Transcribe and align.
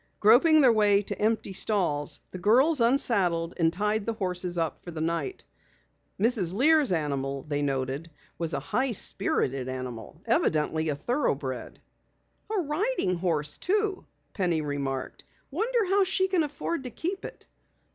Groping 0.19 0.61
their 0.61 0.73
way 0.73 1.03
to 1.03 1.21
empty 1.21 1.53
stalls, 1.53 2.21
the 2.31 2.39
girls 2.39 2.81
unsaddled 2.81 3.53
and 3.57 3.71
tied 3.71 4.07
the 4.07 4.15
horses 4.15 4.57
up 4.57 4.81
for 4.83 4.89
the 4.89 4.99
night. 4.99 5.43
Mrs. 6.19 6.55
Lear's 6.55 6.91
animal, 6.91 7.43
they 7.43 7.61
noted, 7.61 8.09
was 8.39 8.55
a 8.55 8.59
high 8.59 8.93
spirited 8.93 9.69
animal, 9.69 10.19
evidently 10.25 10.89
a 10.89 10.95
thoroughbred. 10.95 11.79
"A 12.51 12.59
riding 12.61 13.13
horse 13.13 13.59
too," 13.59 14.03
Penny 14.33 14.61
remarked. 14.63 15.23
"Wonder 15.51 15.85
how 15.85 16.03
she 16.03 16.27
can 16.27 16.41
afford 16.41 16.85
to 16.85 16.89
keep 16.89 17.23
it?" 17.23 17.45